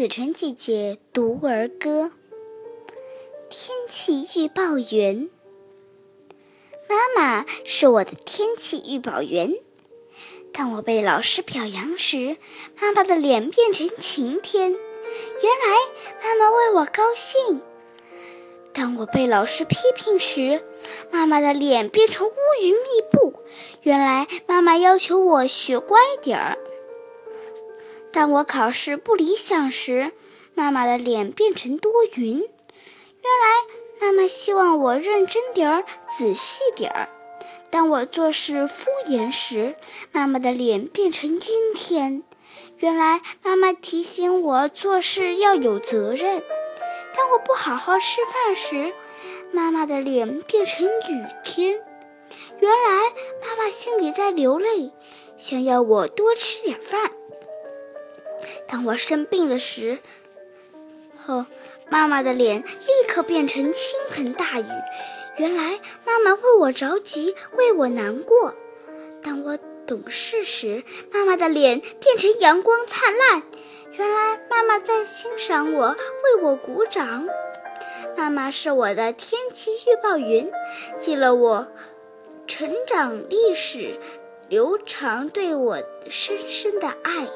[0.00, 2.12] 子晨姐姐读儿歌：
[3.50, 5.28] 天气预报员，
[6.88, 9.56] 妈妈是我的天气预报员。
[10.54, 12.38] 当我被老师表扬时，
[12.80, 17.60] 妈妈的脸变成晴天，原来妈妈为我高兴；
[18.72, 20.62] 当我被老师批评时，
[21.10, 22.32] 妈妈的脸变成乌
[22.62, 23.34] 云密布，
[23.82, 26.56] 原来妈妈要求我学乖点儿。
[28.12, 30.12] 当我考试不理想时，
[30.54, 32.38] 妈妈的脸变成多云。
[32.38, 35.84] 原来妈妈希望我认真点儿、
[36.18, 37.08] 仔细点儿。
[37.70, 39.76] 当我做事敷衍时，
[40.10, 42.22] 妈妈的脸变成阴天。
[42.78, 46.42] 原来妈妈提醒我做事要有责任。
[47.16, 48.92] 当我不好好吃饭时，
[49.52, 51.80] 妈妈的脸变成雨天。
[52.58, 54.90] 原来妈妈心里在流泪，
[55.38, 57.12] 想要我多吃点饭。
[58.70, 59.98] 当我生病了时，
[61.16, 61.44] 后
[61.88, 64.64] 妈妈的脸立刻变成倾盆大雨。
[65.38, 68.54] 原来妈妈为我着急，为我难过。
[69.22, 73.42] 当我懂事时，妈妈的脸变成阳光灿烂。
[73.98, 75.88] 原来妈妈在欣赏我，
[76.24, 77.26] 为我鼓掌。
[78.16, 80.50] 妈妈是我的天气预报员，
[80.96, 81.66] 记了我
[82.46, 83.98] 成长历史，
[84.48, 87.28] 留长对我深深的爱。